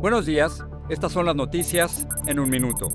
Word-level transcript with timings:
Buenos 0.00 0.24
días, 0.24 0.64
estas 0.88 1.12
son 1.12 1.26
las 1.26 1.36
noticias 1.36 2.08
en 2.26 2.40
un 2.40 2.48
minuto. 2.48 2.88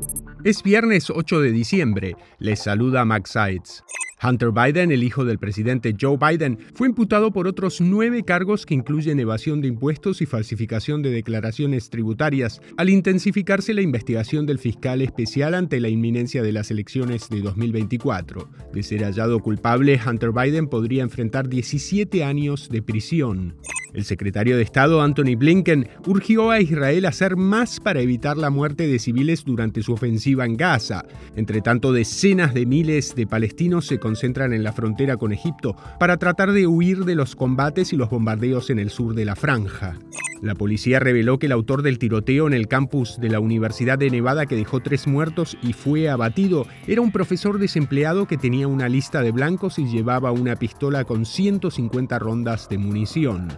Es 0.43 0.63
viernes 0.63 1.11
8 1.11 1.39
de 1.39 1.51
diciembre. 1.51 2.15
Les 2.39 2.59
saluda 2.59 3.05
Max 3.05 3.29
Sides. 3.29 3.83
Hunter 4.23 4.49
Biden, 4.51 4.91
el 4.91 5.03
hijo 5.03 5.23
del 5.23 5.37
presidente 5.37 5.95
Joe 5.99 6.17
Biden, 6.17 6.57
fue 6.73 6.87
imputado 6.87 7.31
por 7.31 7.45
otros 7.45 7.79
nueve 7.79 8.23
cargos 8.23 8.65
que 8.65 8.73
incluyen 8.73 9.19
evasión 9.19 9.61
de 9.61 9.67
impuestos 9.67 10.19
y 10.23 10.25
falsificación 10.25 11.03
de 11.03 11.11
declaraciones 11.11 11.91
tributarias, 11.91 12.59
al 12.75 12.89
intensificarse 12.89 13.75
la 13.75 13.83
investigación 13.83 14.47
del 14.47 14.57
fiscal 14.57 15.03
especial 15.03 15.53
ante 15.53 15.79
la 15.79 15.89
inminencia 15.89 16.41
de 16.41 16.53
las 16.53 16.71
elecciones 16.71 17.29
de 17.29 17.41
2024. 17.41 18.49
De 18.73 18.81
ser 18.81 19.03
hallado 19.03 19.39
culpable, 19.41 19.99
Hunter 20.03 20.31
Biden 20.31 20.67
podría 20.67 21.03
enfrentar 21.03 21.49
17 21.49 22.23
años 22.23 22.67
de 22.69 22.81
prisión. 22.81 23.55
El 23.95 24.03
secretario 24.03 24.57
de 24.57 24.63
Estado 24.63 25.01
Anthony 25.01 25.37
Blinken 25.37 25.87
urgió 26.05 26.51
a 26.51 26.59
Israel 26.59 27.05
a 27.05 27.09
hacer 27.09 27.37
más 27.37 27.79
para 27.79 28.01
evitar 28.01 28.35
la 28.35 28.49
muerte 28.49 28.87
de 28.87 28.99
civiles 28.99 29.45
durante 29.45 29.81
su 29.81 29.93
ofensiva 29.93 30.45
en 30.45 30.57
Gaza. 30.57 31.05
Entre 31.37 31.61
tanto, 31.61 31.93
decenas 31.93 32.53
de 32.53 32.65
miles 32.65 33.15
de 33.15 33.25
palestinos 33.25 33.87
se 33.87 33.97
concentran 33.97 34.51
en 34.51 34.65
la 34.65 34.73
frontera 34.73 35.15
con 35.15 35.31
Egipto 35.31 35.77
para 35.97 36.17
tratar 36.17 36.51
de 36.51 36.67
huir 36.67 37.05
de 37.05 37.15
los 37.15 37.37
combates 37.37 37.93
y 37.93 37.95
los 37.95 38.09
bombardeos 38.09 38.69
en 38.69 38.79
el 38.79 38.89
sur 38.89 39.15
de 39.15 39.23
la 39.23 39.37
franja. 39.37 39.97
La 40.41 40.55
policía 40.55 40.99
reveló 40.99 41.39
que 41.39 41.45
el 41.45 41.53
autor 41.53 41.81
del 41.81 41.97
tiroteo 41.97 42.47
en 42.47 42.53
el 42.53 42.67
campus 42.67 43.17
de 43.21 43.29
la 43.29 43.39
Universidad 43.39 43.97
de 43.97 44.09
Nevada 44.09 44.45
que 44.45 44.57
dejó 44.57 44.81
tres 44.81 45.07
muertos 45.07 45.57
y 45.63 45.71
fue 45.71 46.09
abatido 46.09 46.67
era 46.85 46.99
un 46.99 47.13
profesor 47.13 47.59
desempleado 47.59 48.27
que 48.27 48.37
tenía 48.37 48.67
una 48.67 48.89
lista 48.89 49.21
de 49.21 49.31
blancos 49.31 49.79
y 49.79 49.85
llevaba 49.85 50.33
una 50.33 50.57
pistola 50.57 51.05
con 51.05 51.25
150 51.25 52.19
rondas 52.19 52.67
de 52.67 52.77
munición. 52.77 53.57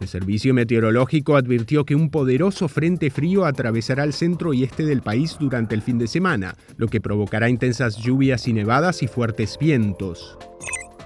El 0.00 0.06
Servicio 0.06 0.54
Meteorológico 0.54 1.36
advirtió 1.36 1.84
que 1.84 1.96
un 1.96 2.10
poderoso 2.10 2.68
frente 2.68 3.10
frío 3.10 3.44
atravesará 3.44 4.04
el 4.04 4.12
centro 4.12 4.54
y 4.54 4.62
este 4.62 4.84
del 4.84 5.02
país 5.02 5.36
durante 5.40 5.74
el 5.74 5.82
fin 5.82 5.98
de 5.98 6.06
semana, 6.06 6.54
lo 6.76 6.86
que 6.86 7.00
provocará 7.00 7.48
intensas 7.48 7.96
lluvias 7.96 8.46
y 8.46 8.52
nevadas 8.52 9.02
y 9.02 9.08
fuertes 9.08 9.58
vientos. 9.58 10.38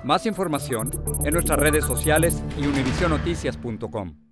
Más 0.04 0.26
información 0.26 0.90
en 1.24 1.32
nuestras 1.32 1.58
redes 1.58 1.84
sociales 1.84 2.42
y 2.60 2.66
univisionoticias.com. 2.66 4.31